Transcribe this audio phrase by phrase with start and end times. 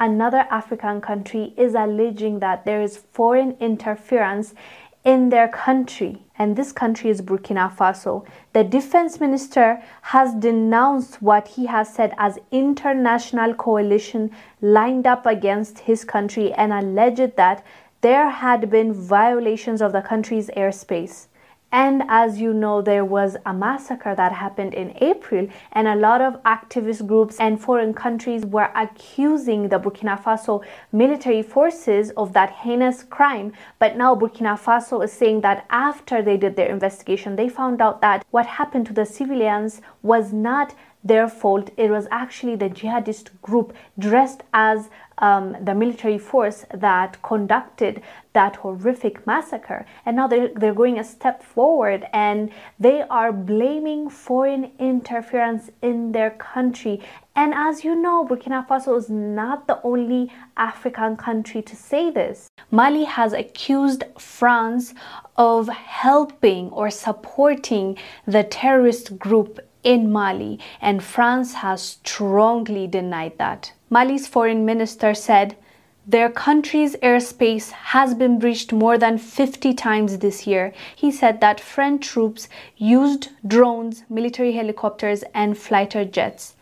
[0.00, 4.54] Another African country is alleging that there is foreign interference
[5.04, 8.26] in their country, and this country is Burkina Faso.
[8.54, 14.30] The defense minister has denounced what he has said as international coalition
[14.60, 17.64] lined up against his country and alleged that
[18.00, 21.26] there had been violations of the country's airspace.
[21.74, 26.20] And as you know, there was a massacre that happened in April, and a lot
[26.20, 32.50] of activist groups and foreign countries were accusing the Burkina Faso military forces of that
[32.50, 33.52] heinous crime.
[33.80, 38.00] But now Burkina Faso is saying that after they did their investigation, they found out
[38.02, 41.70] that what happened to the civilians was not their fault.
[41.76, 48.56] It was actually the jihadist group dressed as um, the military force that conducted that
[48.56, 49.86] horrific massacre.
[50.04, 56.12] And now they're, they're going a step forward and they are blaming foreign interference in
[56.12, 57.00] their country.
[57.36, 62.48] And as you know, Burkina Faso is not the only African country to say this.
[62.70, 64.94] Mali has accused France
[65.36, 73.72] of helping or supporting the terrorist group in Mali, and France has strongly denied that.
[73.90, 75.56] Mali's foreign minister said,
[76.06, 80.74] their country's airspace has been breached more than 50 times this year.
[80.94, 82.46] He said that French troops
[82.76, 86.56] used drones, military helicopters, and fighter jets.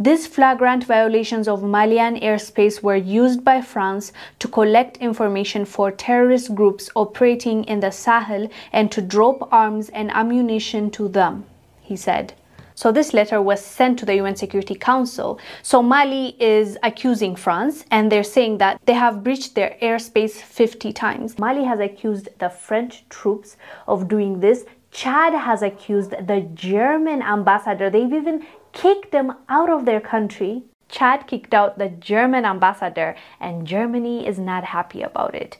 [0.00, 6.56] These flagrant violations of Malian airspace were used by France to collect information for terrorist
[6.56, 11.44] groups operating in the Sahel and to drop arms and ammunition to them,
[11.82, 12.32] he said.
[12.78, 15.40] So this letter was sent to the UN Security Council.
[15.64, 20.92] So Mali is accusing France and they're saying that they have breached their airspace 50
[20.92, 21.40] times.
[21.40, 23.56] Mali has accused the French troops
[23.88, 24.64] of doing this.
[24.92, 27.90] Chad has accused the German ambassador.
[27.90, 30.62] They've even kicked them out of their country.
[30.88, 35.58] Chad kicked out the German ambassador and Germany is not happy about it.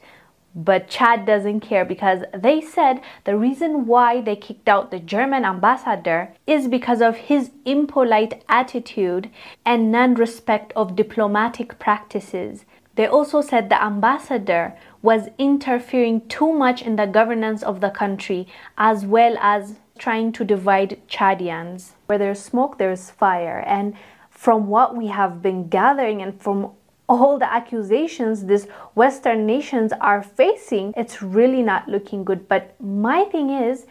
[0.55, 5.45] But Chad doesn't care because they said the reason why they kicked out the German
[5.45, 9.29] ambassador is because of his impolite attitude
[9.65, 12.65] and non respect of diplomatic practices.
[12.95, 18.47] They also said the ambassador was interfering too much in the governance of the country
[18.77, 21.91] as well as trying to divide Chadians.
[22.07, 23.63] Where there's smoke, there's fire.
[23.65, 23.93] And
[24.29, 26.71] from what we have been gathering and from
[27.09, 32.47] all the accusations these Western nations are facing, it's really not looking good.
[32.47, 33.87] But my thing is,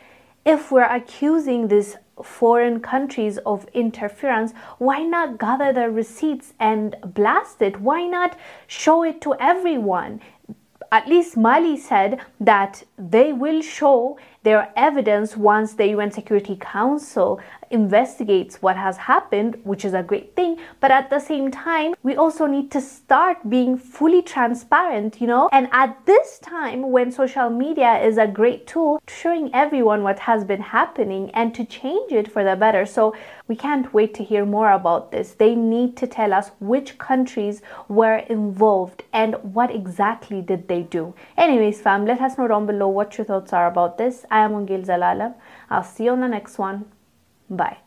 [0.47, 7.61] if we're accusing these foreign countries of interference, why not gather the receipts and blast
[7.61, 7.81] it?
[7.81, 10.21] Why not show it to everyone?
[10.91, 17.41] At least Mali said that they will show their evidence once the UN Security Council
[17.71, 20.59] investigates what has happened, which is a great thing.
[20.81, 25.49] But at the same time, we also need to start being fully transparent, you know?
[25.53, 30.45] And at this time, when social media is a great tool, showing everyone what has
[30.45, 32.87] been happening and to change it for the better.
[32.87, 33.15] So
[33.49, 35.33] we can't wait to hear more about this.
[35.33, 41.15] They need to tell us which countries were involved and what exactly did they do.
[41.37, 44.25] Anyways, fam, let us know down below what your thoughts are about this.
[44.31, 45.35] I am Wongel Zelalem.
[45.71, 46.87] I'll see you on the next one.
[47.49, 47.79] Bye.